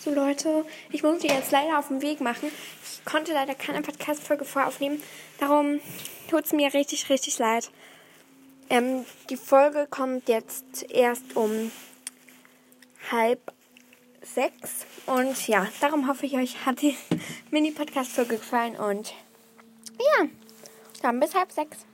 So 0.00 0.14
Leute, 0.14 0.64
ich 0.90 1.02
muss 1.02 1.18
die 1.18 1.26
jetzt 1.26 1.50
leider 1.50 1.78
auf 1.78 1.88
den 1.88 2.02
Weg 2.02 2.20
machen. 2.20 2.50
Ich 2.84 3.04
konnte 3.04 3.32
leider 3.32 3.54
keine 3.56 3.82
Podcast-Folge 3.82 4.44
voraufnehmen. 4.44 5.02
Darum 5.40 5.80
tut 6.30 6.44
es 6.44 6.52
mir 6.52 6.72
richtig, 6.72 7.10
richtig 7.10 7.38
leid. 7.38 7.70
Ähm, 8.70 9.04
die 9.28 9.36
Folge 9.36 9.88
kommt 9.90 10.28
jetzt 10.28 10.88
erst 10.90 11.34
um 11.34 11.72
halb 13.10 13.52
sechs. 14.22 14.86
Und 15.06 15.48
ja, 15.48 15.66
darum 15.80 16.06
hoffe 16.06 16.26
ich, 16.26 16.34
euch 16.34 16.64
hat 16.64 16.80
die 16.80 16.96
Mini-Podcast-Folge 17.50 18.36
gefallen. 18.36 18.76
Und 18.76 19.14
ja, 19.98 20.28
dann 21.02 21.18
bis 21.18 21.34
halb 21.34 21.50
sechs. 21.50 21.88